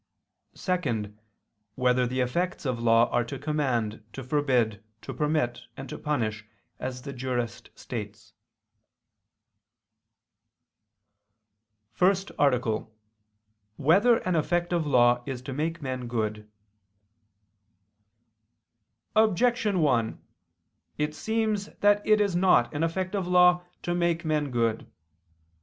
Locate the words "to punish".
5.89-6.43